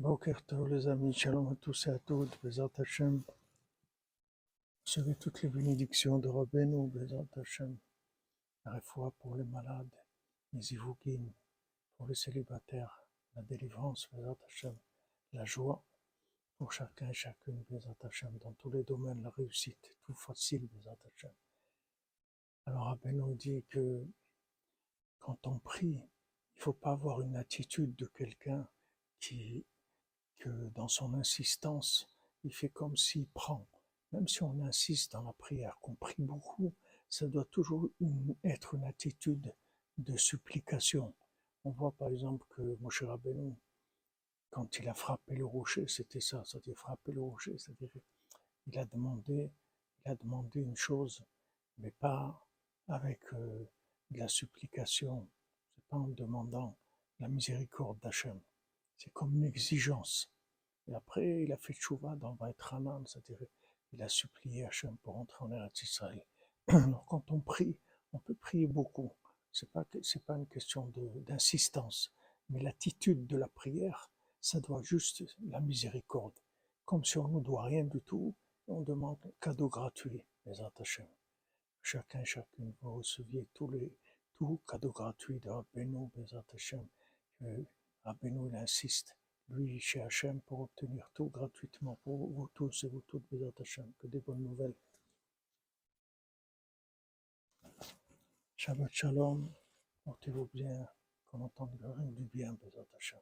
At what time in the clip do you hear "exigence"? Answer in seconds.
59.44-60.30